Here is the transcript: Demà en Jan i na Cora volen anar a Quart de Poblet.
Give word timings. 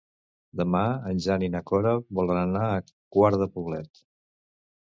Demà 0.61 0.79
en 1.09 1.19
Jan 1.25 1.45
i 1.47 1.51
na 1.57 1.61
Cora 1.73 1.91
volen 2.21 2.39
anar 2.47 2.65
a 2.71 2.81
Quart 3.17 3.41
de 3.43 3.53
Poblet. 3.59 4.07